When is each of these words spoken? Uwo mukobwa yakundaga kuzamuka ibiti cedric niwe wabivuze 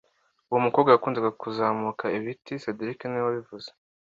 Uwo 0.49 0.59
mukobwa 0.65 0.89
yakundaga 0.91 1.29
kuzamuka 1.41 2.05
ibiti 2.17 2.53
cedric 2.63 2.99
niwe 3.05 3.23
wabivuze 3.25 3.69